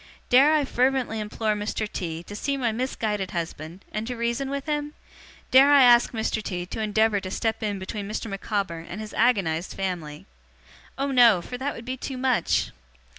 [0.29, 1.87] Dare I fervently implore Mr.
[1.87, 2.23] T.
[2.23, 4.95] to see my misguided husband, and to reason with him?
[5.51, 6.41] Dare I ask Mr.
[6.41, 6.65] T.
[6.65, 8.27] to endeavour to step in between Mr.
[8.27, 10.25] Micawber and his agonized family?
[10.97, 12.71] Oh no, for that would be too much!